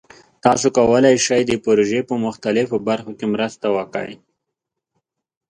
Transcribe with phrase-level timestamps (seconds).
[0.45, 4.13] تاسو کولی شئ د پروژې په مختلفو برخو کې مرسته وکړئ.